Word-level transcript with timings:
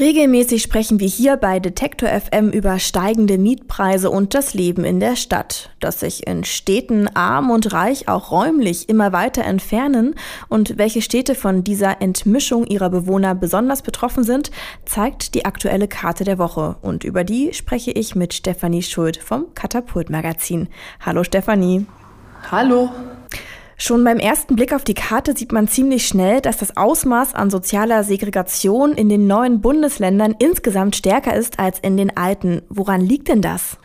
Regelmäßig 0.00 0.60
sprechen 0.60 0.98
wir 0.98 1.06
hier 1.06 1.36
bei 1.36 1.60
Detektor 1.60 2.08
FM 2.08 2.50
über 2.50 2.80
steigende 2.80 3.38
Mietpreise 3.38 4.10
und 4.10 4.34
das 4.34 4.52
Leben 4.52 4.84
in 4.84 4.98
der 4.98 5.14
Stadt, 5.14 5.70
dass 5.78 6.00
sich 6.00 6.26
in 6.26 6.42
Städten 6.42 7.06
arm 7.14 7.50
und 7.50 7.72
reich 7.72 8.08
auch 8.08 8.32
räumlich 8.32 8.88
immer 8.88 9.12
weiter 9.12 9.44
entfernen 9.44 10.16
und 10.48 10.78
welche 10.78 11.00
Städte 11.00 11.36
von 11.36 11.62
dieser 11.62 12.02
Entmischung 12.02 12.66
ihrer 12.66 12.90
Bewohner 12.90 13.36
besonders 13.36 13.82
betroffen 13.82 14.24
sind, 14.24 14.50
zeigt 14.84 15.36
die 15.36 15.44
aktuelle 15.44 15.86
Karte 15.86 16.24
der 16.24 16.38
Woche 16.38 16.74
und 16.82 17.04
über 17.04 17.22
die 17.22 17.54
spreche 17.54 17.92
ich 17.92 18.16
mit 18.16 18.34
Stefanie 18.34 18.82
Schuld 18.82 19.16
vom 19.18 19.54
Katapult 19.54 20.10
Magazin. 20.10 20.70
Hallo 21.06 21.22
Stefanie. 21.22 21.86
Hallo. 22.50 22.90
Schon 23.76 24.04
beim 24.04 24.18
ersten 24.18 24.54
Blick 24.54 24.72
auf 24.72 24.84
die 24.84 24.94
Karte 24.94 25.36
sieht 25.36 25.52
man 25.52 25.66
ziemlich 25.66 26.06
schnell, 26.06 26.40
dass 26.40 26.58
das 26.58 26.76
Ausmaß 26.76 27.34
an 27.34 27.50
sozialer 27.50 28.04
Segregation 28.04 28.92
in 28.92 29.08
den 29.08 29.26
neuen 29.26 29.60
Bundesländern 29.60 30.34
insgesamt 30.38 30.94
stärker 30.94 31.34
ist 31.34 31.58
als 31.58 31.80
in 31.80 31.96
den 31.96 32.16
alten. 32.16 32.62
Woran 32.68 33.00
liegt 33.00 33.28
denn 33.28 33.42
das? 33.42 33.76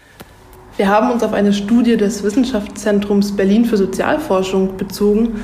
Wir 0.78 0.88
haben 0.88 1.12
uns 1.12 1.24
auf 1.24 1.34
eine 1.34 1.54
Studie 1.54 1.98
des 1.98 2.24
Wissenschaftszentrums 2.24 3.36
Berlin 3.36 3.66
für 3.66 3.78
Sozialforschung 3.78 4.78
bezogen, 4.78 5.42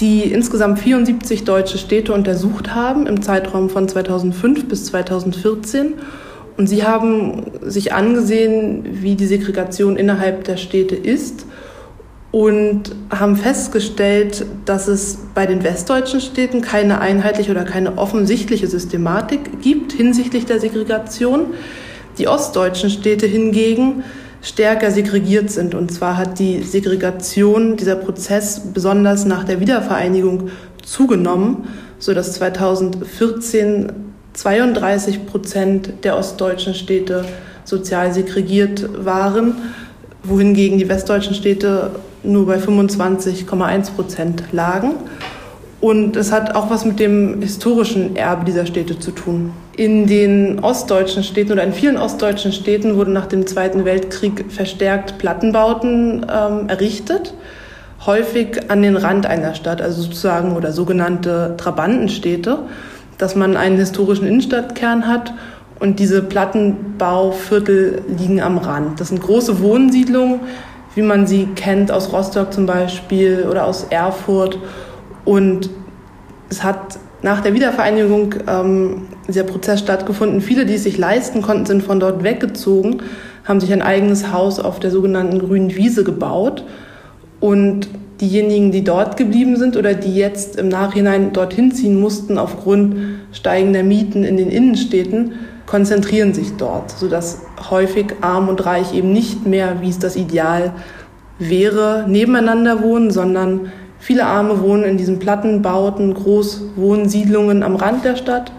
die 0.00 0.24
insgesamt 0.24 0.80
74 0.80 1.44
deutsche 1.44 1.78
Städte 1.78 2.12
untersucht 2.12 2.74
haben 2.74 3.06
im 3.06 3.22
Zeitraum 3.22 3.70
von 3.70 3.88
2005 3.88 4.68
bis 4.68 4.86
2014. 4.86 5.94
Und 6.58 6.66
sie 6.66 6.84
haben 6.84 7.52
sich 7.62 7.92
angesehen, 7.92 8.84
wie 9.02 9.14
die 9.14 9.26
Segregation 9.26 9.96
innerhalb 9.96 10.44
der 10.44 10.56
Städte 10.56 10.96
ist 10.96 11.46
und 12.36 12.94
haben 13.08 13.34
festgestellt, 13.34 14.44
dass 14.66 14.88
es 14.88 15.16
bei 15.34 15.46
den 15.46 15.64
westdeutschen 15.64 16.20
Städten 16.20 16.60
keine 16.60 17.00
einheitliche 17.00 17.50
oder 17.50 17.64
keine 17.64 17.96
offensichtliche 17.96 18.66
Systematik 18.66 19.62
gibt 19.62 19.94
hinsichtlich 19.94 20.44
der 20.44 20.60
Segregation. 20.60 21.54
Die 22.18 22.28
ostdeutschen 22.28 22.90
Städte 22.90 23.24
hingegen 23.24 24.04
stärker 24.42 24.90
segregiert 24.90 25.50
sind. 25.50 25.74
Und 25.74 25.90
zwar 25.90 26.18
hat 26.18 26.38
die 26.38 26.62
Segregation, 26.62 27.78
dieser 27.78 27.96
Prozess 27.96 28.60
besonders 28.74 29.24
nach 29.24 29.44
der 29.44 29.60
Wiedervereinigung 29.60 30.50
zugenommen, 30.84 31.66
sodass 31.98 32.34
2014 32.34 33.92
32 34.34 35.24
Prozent 35.24 36.04
der 36.04 36.18
ostdeutschen 36.18 36.74
Städte 36.74 37.24
sozial 37.64 38.12
segregiert 38.12 39.06
waren, 39.06 39.54
wohingegen 40.22 40.76
die 40.76 40.90
westdeutschen 40.90 41.34
Städte 41.34 41.92
nur 42.26 42.46
bei 42.46 42.56
25,1 42.56 43.92
Prozent 43.92 44.44
lagen. 44.52 44.92
Und 45.80 46.16
es 46.16 46.32
hat 46.32 46.54
auch 46.54 46.70
was 46.70 46.84
mit 46.84 46.98
dem 46.98 47.42
historischen 47.42 48.16
Erbe 48.16 48.44
dieser 48.44 48.66
Städte 48.66 48.98
zu 48.98 49.10
tun. 49.10 49.52
In 49.76 50.06
den 50.06 50.60
ostdeutschen 50.60 51.22
Städten 51.22 51.52
oder 51.52 51.64
in 51.64 51.72
vielen 51.72 51.98
ostdeutschen 51.98 52.52
Städten 52.52 52.96
wurden 52.96 53.12
nach 53.12 53.26
dem 53.26 53.46
Zweiten 53.46 53.84
Weltkrieg 53.84 54.46
verstärkt 54.48 55.18
Plattenbauten 55.18 56.24
ähm, 56.32 56.68
errichtet, 56.68 57.34
häufig 58.06 58.70
an 58.70 58.80
den 58.80 58.96
Rand 58.96 59.26
einer 59.26 59.54
Stadt, 59.54 59.82
also 59.82 60.02
sozusagen 60.02 60.56
oder 60.56 60.72
sogenannte 60.72 61.54
Trabantenstädte, 61.58 62.60
dass 63.18 63.34
man 63.34 63.56
einen 63.56 63.76
historischen 63.76 64.26
Innenstadtkern 64.26 65.06
hat 65.06 65.34
und 65.78 65.98
diese 65.98 66.22
Plattenbauviertel 66.22 68.02
liegen 68.18 68.40
am 68.40 68.56
Rand. 68.56 68.98
Das 68.98 69.08
sind 69.08 69.20
große 69.20 69.60
Wohnsiedlungen, 69.60 70.40
wie 70.96 71.02
man 71.02 71.26
sie 71.26 71.46
kennt 71.54 71.92
aus 71.92 72.12
Rostock 72.12 72.52
zum 72.52 72.66
Beispiel 72.66 73.46
oder 73.48 73.66
aus 73.66 73.84
Erfurt. 73.90 74.58
Und 75.24 75.70
es 76.48 76.64
hat 76.64 76.98
nach 77.22 77.42
der 77.42 77.54
Wiedervereinigung 77.54 78.34
ähm, 78.48 79.02
dieser 79.28 79.44
Prozess 79.44 79.80
stattgefunden. 79.80 80.40
Viele, 80.40 80.64
die 80.64 80.74
es 80.74 80.84
sich 80.84 80.96
leisten 80.96 81.42
konnten, 81.42 81.66
sind 81.66 81.82
von 81.82 82.00
dort 82.00 82.24
weggezogen, 82.24 83.02
haben 83.44 83.60
sich 83.60 83.72
ein 83.72 83.82
eigenes 83.82 84.32
Haus 84.32 84.58
auf 84.58 84.80
der 84.80 84.90
sogenannten 84.90 85.38
grünen 85.38 85.76
Wiese 85.76 86.02
gebaut. 86.02 86.64
Und 87.40 87.88
diejenigen, 88.22 88.72
die 88.72 88.82
dort 88.82 89.18
geblieben 89.18 89.56
sind 89.56 89.76
oder 89.76 89.92
die 89.92 90.14
jetzt 90.14 90.56
im 90.56 90.68
Nachhinein 90.68 91.34
dorthin 91.34 91.72
ziehen 91.72 92.00
mussten 92.00 92.38
aufgrund 92.38 92.96
steigender 93.32 93.82
Mieten 93.82 94.24
in 94.24 94.38
den 94.38 94.50
Innenstädten, 94.50 95.32
konzentrieren 95.66 96.32
sich 96.32 96.56
dort, 96.56 96.90
sodass 96.90 97.42
häufig 97.70 98.14
arm 98.20 98.48
und 98.48 98.64
reich 98.64 98.94
eben 98.94 99.12
nicht 99.12 99.46
mehr, 99.46 99.80
wie 99.80 99.90
es 99.90 99.98
das 99.98 100.16
Ideal 100.16 100.72
wäre, 101.38 102.04
nebeneinander 102.08 102.82
wohnen, 102.82 103.10
sondern 103.10 103.72
viele 103.98 104.26
Arme 104.26 104.60
wohnen 104.62 104.84
in 104.84 104.96
diesen 104.96 105.18
Plattenbauten, 105.18 106.14
Großwohnsiedlungen 106.14 107.62
am 107.62 107.76
Rand 107.76 108.04
der 108.04 108.16
Stadt, 108.16 108.52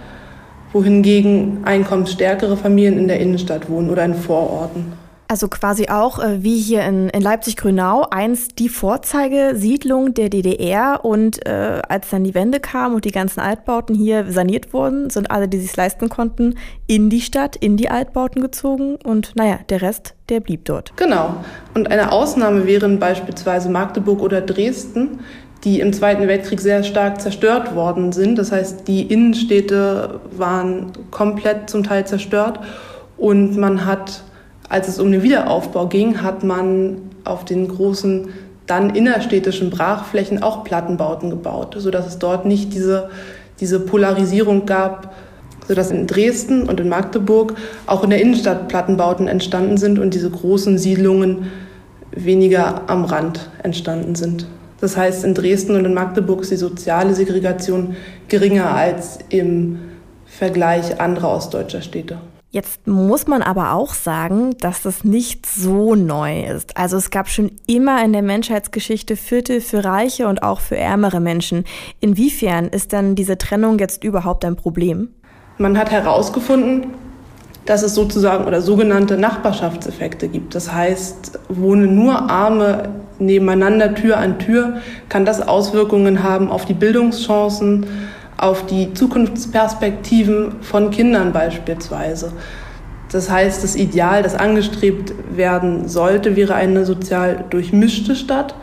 wohingegen 0.73 1.59
einkommensstärkere 1.63 2.57
Familien 2.57 2.99
in 2.99 3.07
der 3.07 3.19
Innenstadt 3.19 3.69
wohnen 3.69 3.89
oder 3.89 4.03
in 4.03 4.13
Vororten. 4.13 5.06
Also 5.29 5.49
quasi 5.49 5.89
auch 5.89 6.19
äh, 6.19 6.41
wie 6.43 6.57
hier 6.57 6.83
in, 6.85 7.09
in 7.09 7.21
Leipzig-Grünau 7.21 8.07
einst 8.11 8.59
die 8.59 8.69
Vorzeigesiedlung 8.69 10.13
der 10.13 10.29
DDR 10.29 11.03
und 11.03 11.45
äh, 11.45 11.81
als 11.87 12.09
dann 12.09 12.23
die 12.23 12.33
Wende 12.33 12.61
kam 12.61 12.95
und 12.95 13.03
die 13.03 13.11
ganzen 13.11 13.41
Altbauten 13.41 13.93
hier 13.93 14.31
saniert 14.31 14.71
wurden, 14.73 15.09
sind 15.09 15.29
alle, 15.29 15.49
die 15.49 15.59
sich 15.59 15.75
leisten 15.75 16.07
konnten, 16.07 16.55
in 16.87 17.09
die 17.09 17.19
Stadt, 17.19 17.57
in 17.57 17.75
die 17.75 17.89
Altbauten 17.89 18.41
gezogen 18.41 18.97
und 19.03 19.35
naja, 19.35 19.59
der 19.67 19.81
Rest, 19.81 20.15
der 20.29 20.39
blieb 20.39 20.63
dort. 20.63 20.93
Genau. 20.95 21.35
Und 21.73 21.91
eine 21.91 22.13
Ausnahme 22.13 22.65
wären 22.65 22.97
beispielsweise 22.97 23.69
Magdeburg 23.69 24.21
oder 24.21 24.39
Dresden, 24.39 25.19
die 25.65 25.81
im 25.81 25.91
Zweiten 25.91 26.27
Weltkrieg 26.29 26.61
sehr 26.61 26.83
stark 26.83 27.19
zerstört 27.19 27.75
worden 27.75 28.13
sind. 28.13 28.37
Das 28.37 28.53
heißt, 28.53 28.87
die 28.87 29.01
Innenstädte 29.01 30.21
waren 30.31 30.93
komplett 31.11 31.69
zum 31.69 31.83
Teil 31.83 32.07
zerstört 32.07 32.61
und 33.17 33.57
man 33.57 33.85
hat 33.85 34.23
als 34.69 34.87
es 34.87 34.99
um 34.99 35.11
den 35.11 35.23
Wiederaufbau 35.23 35.87
ging, 35.87 36.21
hat 36.21 36.43
man 36.43 36.97
auf 37.23 37.45
den 37.45 37.67
großen 37.67 38.29
dann 38.65 38.95
innerstädtischen 38.95 39.69
Brachflächen 39.69 40.43
auch 40.43 40.63
Plattenbauten 40.63 41.29
gebaut, 41.29 41.75
sodass 41.77 42.05
es 42.05 42.19
dort 42.19 42.45
nicht 42.45 42.73
diese, 42.73 43.09
diese 43.59 43.79
Polarisierung 43.79 44.65
gab, 44.65 45.15
sodass 45.67 45.91
in 45.91 46.05
Dresden 46.05 46.67
und 46.67 46.79
in 46.79 46.89
Magdeburg 46.89 47.55
auch 47.85 48.03
in 48.03 48.09
der 48.09 48.21
Innenstadt 48.21 48.67
Plattenbauten 48.67 49.27
entstanden 49.27 49.77
sind 49.77 49.99
und 49.99 50.13
diese 50.13 50.29
großen 50.29 50.77
Siedlungen 50.77 51.47
weniger 52.11 52.89
am 52.89 53.05
Rand 53.05 53.49
entstanden 53.63 54.15
sind. 54.15 54.47
Das 54.79 54.95
heißt, 54.95 55.23
in 55.23 55.33
Dresden 55.33 55.75
und 55.75 55.85
in 55.85 55.93
Magdeburg 55.93 56.41
ist 56.41 56.51
die 56.51 56.57
soziale 56.57 57.15
Segregation 57.15 57.95
geringer 58.27 58.73
als 58.73 59.19
im 59.29 59.79
Vergleich 60.25 60.99
anderer 60.99 61.35
ostdeutscher 61.35 61.81
Städte. 61.81 62.17
Jetzt 62.49 62.87
muss 62.87 63.27
man 63.27 63.41
aber 63.41 63.73
auch 63.73 63.93
sagen, 63.93 64.55
dass 64.61 64.81
das 64.81 65.03
nicht 65.03 65.45
so 65.45 65.95
neu 65.95 66.43
ist. 66.45 66.77
Also 66.77 66.95
es 66.95 67.09
gab 67.09 67.27
schon 67.27 67.51
immer 67.67 68.03
in 68.03 68.13
der 68.13 68.21
Menschheitsgeschichte 68.21 69.17
Viertel 69.17 69.59
für 69.59 69.83
reiche 69.83 70.27
und 70.27 70.43
auch 70.43 70.61
für 70.61 70.77
ärmere 70.77 71.19
Menschen. 71.19 71.65
Inwiefern 71.99 72.67
ist 72.69 72.93
dann 72.93 73.15
diese 73.15 73.37
Trennung 73.37 73.79
jetzt 73.79 74.03
überhaupt 74.03 74.45
ein 74.45 74.55
Problem? 74.55 75.09
Man 75.57 75.77
hat 75.77 75.91
herausgefunden, 75.91 76.93
dass 77.65 77.83
es 77.83 77.93
sozusagen 77.95 78.45
oder 78.45 78.61
sogenannte 78.61 79.17
Nachbarschaftseffekte 79.17 80.29
gibt. 80.29 80.55
Das 80.55 80.71
heißt, 80.71 81.39
wohnen 81.49 81.95
nur 81.95 82.29
Arme 82.29 82.89
nebeneinander 83.19 83.93
Tür 83.93 84.17
an 84.17 84.39
Tür, 84.39 84.77
kann 85.09 85.25
das 85.25 85.45
Auswirkungen 85.45 86.23
haben 86.23 86.49
auf 86.49 86.65
die 86.65 86.73
Bildungschancen, 86.73 87.85
auf 88.37 88.65
die 88.65 88.93
Zukunftsperspektiven 88.93 90.61
von 90.61 90.91
Kindern 90.91 91.33
beispielsweise. 91.33 92.31
Das 93.11 93.29
heißt, 93.29 93.63
das 93.63 93.75
Ideal, 93.75 94.21
das 94.21 94.35
angestrebt 94.35 95.13
werden 95.35 95.87
sollte, 95.87 96.35
wäre 96.35 96.55
eine 96.55 96.85
sozial 96.85 97.45
durchmischte 97.49 98.15
Stadt, 98.15 98.55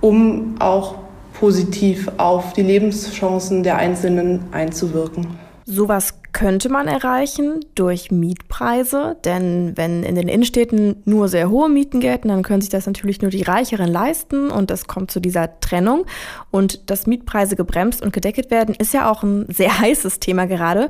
um 0.00 0.56
auch 0.58 0.96
positiv 1.38 2.10
auf 2.16 2.52
die 2.52 2.62
Lebenschancen 2.62 3.62
der 3.62 3.76
Einzelnen 3.76 4.40
einzuwirken. 4.52 5.45
Sowas 5.68 6.20
könnte 6.30 6.68
man 6.68 6.86
erreichen 6.86 7.58
durch 7.74 8.12
Mietpreise, 8.12 9.16
denn 9.24 9.72
wenn 9.74 10.04
in 10.04 10.14
den 10.14 10.28
Innenstädten 10.28 11.02
nur 11.04 11.26
sehr 11.26 11.50
hohe 11.50 11.68
Mieten 11.68 11.98
gelten, 11.98 12.28
dann 12.28 12.44
können 12.44 12.60
sich 12.60 12.70
das 12.70 12.86
natürlich 12.86 13.20
nur 13.20 13.32
die 13.32 13.42
Reicheren 13.42 13.88
leisten 13.88 14.52
und 14.52 14.70
es 14.70 14.86
kommt 14.86 15.10
zu 15.10 15.18
dieser 15.18 15.58
Trennung. 15.58 16.06
Und 16.52 16.88
dass 16.88 17.08
Mietpreise 17.08 17.56
gebremst 17.56 18.00
und 18.00 18.12
gedeckelt 18.12 18.52
werden, 18.52 18.76
ist 18.76 18.94
ja 18.94 19.10
auch 19.10 19.24
ein 19.24 19.46
sehr 19.48 19.76
heißes 19.80 20.20
Thema 20.20 20.46
gerade. 20.46 20.88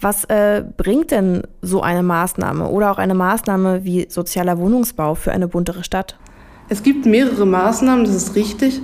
Was 0.00 0.24
äh, 0.24 0.64
bringt 0.78 1.10
denn 1.10 1.42
so 1.60 1.82
eine 1.82 2.02
Maßnahme 2.02 2.70
oder 2.70 2.92
auch 2.92 2.98
eine 2.98 3.14
Maßnahme 3.14 3.84
wie 3.84 4.06
sozialer 4.08 4.56
Wohnungsbau 4.56 5.14
für 5.14 5.32
eine 5.32 5.46
buntere 5.46 5.84
Stadt? 5.84 6.16
Es 6.70 6.82
gibt 6.82 7.04
mehrere 7.04 7.44
Maßnahmen, 7.44 8.06
das 8.06 8.14
ist 8.14 8.34
richtig. 8.34 8.80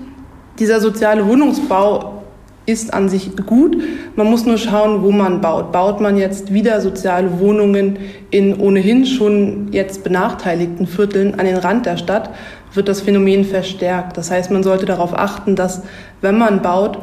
Dieser 0.58 0.78
soziale 0.78 1.26
Wohnungsbau 1.26 2.21
ist 2.66 2.94
an 2.94 3.08
sich 3.08 3.34
gut. 3.46 3.76
Man 4.14 4.28
muss 4.28 4.46
nur 4.46 4.58
schauen, 4.58 5.02
wo 5.02 5.10
man 5.10 5.40
baut. 5.40 5.72
Baut 5.72 6.00
man 6.00 6.16
jetzt 6.16 6.52
wieder 6.52 6.80
soziale 6.80 7.40
Wohnungen 7.40 7.98
in 8.30 8.58
ohnehin 8.58 9.04
schon 9.04 9.68
jetzt 9.72 10.04
benachteiligten 10.04 10.86
Vierteln 10.86 11.38
an 11.38 11.46
den 11.46 11.56
Rand 11.56 11.86
der 11.86 11.96
Stadt, 11.96 12.30
wird 12.74 12.88
das 12.88 13.00
Phänomen 13.00 13.44
verstärkt. 13.44 14.16
Das 14.16 14.30
heißt, 14.30 14.50
man 14.50 14.62
sollte 14.62 14.86
darauf 14.86 15.16
achten, 15.16 15.56
dass 15.56 15.82
wenn 16.20 16.38
man 16.38 16.62
baut, 16.62 16.98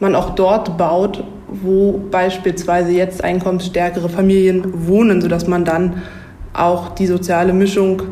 man 0.00 0.14
auch 0.14 0.34
dort 0.34 0.76
baut, 0.76 1.24
wo 1.48 2.00
beispielsweise 2.10 2.92
jetzt 2.92 3.22
einkommensstärkere 3.22 4.08
Familien 4.08 4.88
wohnen, 4.88 5.20
sodass 5.20 5.46
man 5.46 5.64
dann 5.64 6.02
auch 6.52 6.94
die 6.94 7.06
soziale 7.06 7.52
Mischung 7.52 8.02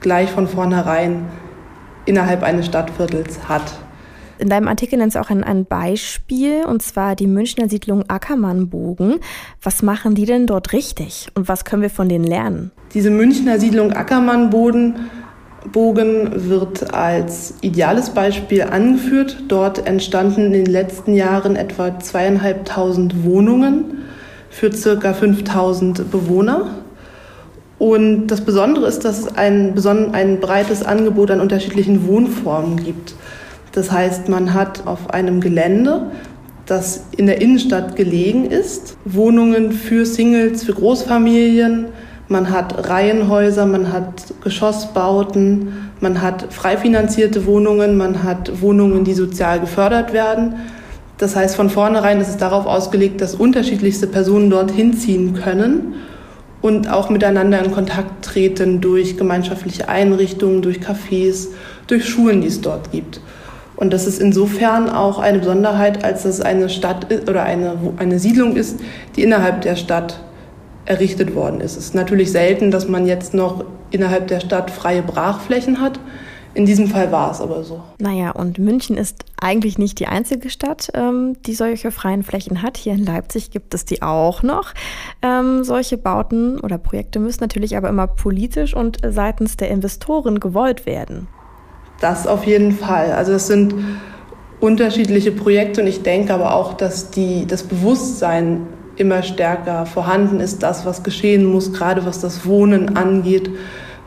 gleich 0.00 0.30
von 0.30 0.48
vornherein 0.48 1.26
innerhalb 2.06 2.42
eines 2.42 2.66
Stadtviertels 2.66 3.48
hat. 3.48 3.74
In 4.40 4.48
deinem 4.48 4.68
Artikel 4.68 4.98
nennst 4.98 5.16
du 5.16 5.20
auch 5.20 5.28
ein, 5.28 5.44
ein 5.44 5.66
Beispiel, 5.66 6.64
und 6.64 6.80
zwar 6.80 7.14
die 7.14 7.26
Münchner 7.26 7.68
Siedlung 7.68 8.08
Ackermannbogen. 8.08 9.20
Was 9.62 9.82
machen 9.82 10.14
die 10.14 10.24
denn 10.24 10.46
dort 10.46 10.72
richtig 10.72 11.28
und 11.34 11.46
was 11.46 11.66
können 11.66 11.82
wir 11.82 11.90
von 11.90 12.08
denen 12.08 12.24
lernen? 12.24 12.70
Diese 12.94 13.10
Münchner 13.10 13.58
Siedlung 13.58 13.92
Ackermannbogen 13.92 15.10
Bogen 15.72 16.48
wird 16.48 16.94
als 16.94 17.54
ideales 17.60 18.10
Beispiel 18.10 18.62
angeführt. 18.62 19.42
Dort 19.48 19.86
entstanden 19.86 20.46
in 20.46 20.52
den 20.52 20.66
letzten 20.66 21.14
Jahren 21.14 21.54
etwa 21.54 21.98
zweieinhalbtausend 21.98 23.24
Wohnungen 23.24 23.98
für 24.48 24.72
circa 24.72 25.12
5000 25.12 26.10
Bewohner. 26.10 26.76
Und 27.78 28.28
das 28.28 28.40
Besondere 28.42 28.86
ist, 28.86 29.04
dass 29.04 29.18
es 29.18 29.36
ein, 29.36 29.74
ein 30.12 30.40
breites 30.40 30.82
Angebot 30.82 31.30
an 31.30 31.40
unterschiedlichen 31.40 32.06
Wohnformen 32.06 32.82
gibt. 32.82 33.14
Das 33.72 33.90
heißt, 33.90 34.28
man 34.28 34.54
hat 34.54 34.86
auf 34.86 35.10
einem 35.10 35.40
Gelände, 35.40 36.10
das 36.66 37.04
in 37.16 37.26
der 37.26 37.40
Innenstadt 37.40 37.96
gelegen 37.96 38.46
ist, 38.46 38.96
Wohnungen 39.04 39.72
für 39.72 40.06
Singles, 40.06 40.64
für 40.64 40.74
Großfamilien, 40.74 41.86
man 42.28 42.50
hat 42.50 42.88
Reihenhäuser, 42.88 43.66
man 43.66 43.92
hat 43.92 44.32
Geschossbauten, 44.44 45.90
man 46.00 46.22
hat 46.22 46.52
frei 46.52 46.76
finanzierte 46.76 47.44
Wohnungen, 47.44 47.96
man 47.96 48.22
hat 48.22 48.62
Wohnungen, 48.62 49.02
die 49.02 49.14
sozial 49.14 49.58
gefördert 49.58 50.12
werden. 50.12 50.54
Das 51.18 51.34
heißt, 51.34 51.56
von 51.56 51.70
vornherein 51.70 52.20
ist 52.20 52.28
es 52.28 52.36
darauf 52.36 52.66
ausgelegt, 52.66 53.20
dass 53.20 53.34
unterschiedlichste 53.34 54.06
Personen 54.06 54.48
dort 54.48 54.70
hinziehen 54.70 55.34
können 55.34 55.94
und 56.62 56.88
auch 56.88 57.10
miteinander 57.10 57.64
in 57.64 57.72
Kontakt 57.72 58.24
treten 58.24 58.80
durch 58.80 59.16
gemeinschaftliche 59.16 59.88
Einrichtungen, 59.88 60.62
durch 60.62 60.78
Cafés, 60.78 61.48
durch 61.88 62.08
Schulen, 62.08 62.42
die 62.42 62.48
es 62.48 62.60
dort 62.60 62.92
gibt. 62.92 63.20
Und 63.80 63.94
das 63.94 64.06
ist 64.06 64.20
insofern 64.20 64.90
auch 64.90 65.18
eine 65.18 65.38
Besonderheit, 65.38 66.04
als 66.04 66.26
es 66.26 66.40
eine 66.42 66.68
Stadt 66.68 67.06
oder 67.28 67.42
eine, 67.42 67.76
eine 67.96 68.18
Siedlung 68.18 68.54
ist, 68.54 68.78
die 69.16 69.22
innerhalb 69.22 69.62
der 69.62 69.74
Stadt 69.74 70.20
errichtet 70.84 71.34
worden 71.34 71.62
ist. 71.62 71.78
Es 71.78 71.86
ist 71.86 71.94
natürlich 71.94 72.30
selten, 72.30 72.70
dass 72.70 72.88
man 72.88 73.06
jetzt 73.06 73.32
noch 73.32 73.64
innerhalb 73.90 74.28
der 74.28 74.40
Stadt 74.40 74.70
freie 74.70 75.02
Brachflächen 75.02 75.80
hat. 75.80 75.98
In 76.52 76.66
diesem 76.66 76.88
Fall 76.88 77.10
war 77.10 77.30
es 77.30 77.40
aber 77.40 77.62
so. 77.62 77.80
Naja, 77.98 78.32
und 78.32 78.58
München 78.58 78.96
ist 78.96 79.24
eigentlich 79.40 79.78
nicht 79.78 79.98
die 79.98 80.08
einzige 80.08 80.50
Stadt, 80.50 80.90
ähm, 80.94 81.36
die 81.46 81.54
solche 81.54 81.90
freien 81.90 82.22
Flächen 82.22 82.60
hat. 82.60 82.76
Hier 82.76 82.92
in 82.92 83.04
Leipzig 83.04 83.50
gibt 83.50 83.72
es 83.72 83.86
die 83.86 84.02
auch 84.02 84.42
noch. 84.42 84.74
Ähm, 85.22 85.64
solche 85.64 85.96
Bauten 85.96 86.60
oder 86.60 86.76
Projekte 86.76 87.18
müssen 87.18 87.40
natürlich 87.40 87.76
aber 87.76 87.88
immer 87.88 88.08
politisch 88.08 88.74
und 88.74 88.98
seitens 89.08 89.56
der 89.56 89.70
Investoren 89.70 90.38
gewollt 90.40 90.86
werden. 90.86 91.28
Das 92.00 92.26
auf 92.26 92.44
jeden 92.44 92.72
Fall. 92.72 93.12
Also 93.12 93.32
es 93.32 93.46
sind 93.46 93.74
unterschiedliche 94.58 95.32
Projekte 95.32 95.82
und 95.82 95.86
ich 95.86 96.02
denke 96.02 96.34
aber 96.34 96.54
auch, 96.54 96.74
dass 96.74 97.10
die, 97.10 97.46
das 97.46 97.62
Bewusstsein 97.62 98.66
immer 98.96 99.22
stärker 99.22 99.86
vorhanden 99.86 100.40
ist, 100.40 100.62
das, 100.62 100.84
was 100.84 101.02
geschehen 101.02 101.44
muss, 101.44 101.72
gerade 101.72 102.04
was 102.04 102.20
das 102.20 102.44
Wohnen 102.46 102.96
angeht, 102.96 103.50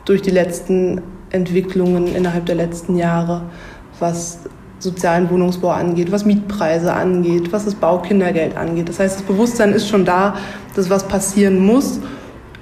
durch 0.04 0.22
die 0.22 0.30
letzten 0.30 1.02
Entwicklungen 1.30 2.14
innerhalb 2.14 2.46
der 2.46 2.54
letzten 2.54 2.96
Jahre, 2.96 3.42
was 3.98 4.40
sozialen 4.78 5.30
Wohnungsbau 5.30 5.70
angeht, 5.70 6.12
was 6.12 6.24
Mietpreise 6.24 6.92
angeht, 6.92 7.52
was 7.52 7.64
das 7.64 7.74
Baukindergeld 7.74 8.56
angeht. 8.56 8.88
Das 8.88 9.00
heißt, 9.00 9.16
das 9.16 9.22
Bewusstsein 9.22 9.72
ist 9.72 9.88
schon 9.88 10.04
da, 10.04 10.36
dass 10.76 10.90
was 10.90 11.08
passieren 11.08 11.64
muss, 11.64 12.00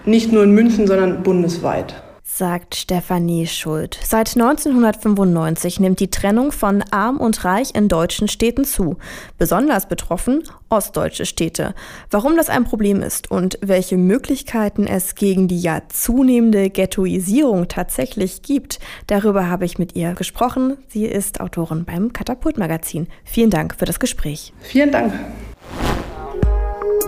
nicht 0.07 0.33
nur 0.33 0.45
in 0.45 0.53
München, 0.53 0.87
sondern 0.87 1.23
bundesweit 1.23 2.03
sagt 2.35 2.75
Stefanie 2.77 3.47
Schuld. 3.47 3.99
Seit 4.03 4.37
1995 4.37 5.81
nimmt 5.81 6.01
die 6.01 6.11
Trennung 6.11 6.51
von 6.51 6.83
Arm 6.91 7.19
und 7.19 7.45
Reich 7.45 7.75
in 7.75 7.89
deutschen 7.89 8.27
Städten 8.27 8.65
zu. 8.65 8.97
Besonders 9.37 9.87
betroffen 9.87 10.43
ostdeutsche 10.71 11.27
Städte. 11.27 11.75
Warum 12.11 12.37
das 12.37 12.49
ein 12.49 12.65
Problem 12.65 13.03
ist 13.03 13.31
und 13.31 13.59
welche 13.61 13.99
Möglichkeiten 13.99 14.87
es 14.87 15.15
gegen 15.15 15.47
die 15.47 15.61
ja 15.61 15.83
zunehmende 15.91 16.71
Ghettoisierung 16.71 17.69
tatsächlich 17.69 18.41
gibt, 18.41 18.81
darüber 19.09 19.51
habe 19.51 19.67
ich 19.67 19.79
mit 19.79 19.95
ihr 19.95 20.15
gesprochen. 20.15 20.79
Sie 20.89 21.05
ist 21.05 21.41
Autorin 21.41 21.85
beim 21.85 22.15
Katapult 22.15 22.57
Magazin. 22.57 23.09
Vielen 23.25 23.51
Dank 23.51 23.75
für 23.79 23.85
das 23.85 24.01
Gespräch. 24.01 24.55
Vielen 24.63 24.91
Dank. 24.91 25.13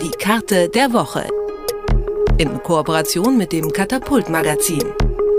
Die 0.02 0.10
Karte 0.18 0.68
der 0.68 0.92
Woche. 0.92 1.26
In 2.36 2.62
Kooperation 2.62 3.38
mit 3.38 3.52
dem 3.52 3.72
Katapult 3.72 4.28
Magazin 4.28 4.82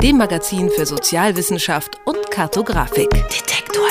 dem 0.01 0.17
Magazin 0.17 0.69
für 0.69 0.85
Sozialwissenschaft 0.85 1.99
und 2.05 2.29
Kartografik. 2.31 3.09
Detektor 3.09 3.87